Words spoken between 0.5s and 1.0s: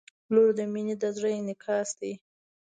د مینې